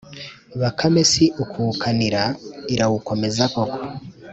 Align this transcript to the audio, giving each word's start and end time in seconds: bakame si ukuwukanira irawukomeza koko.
bakame 0.61 1.01
si 1.11 1.23
ukuwukanira 1.43 2.21
irawukomeza 2.73 3.43
koko. 3.53 3.79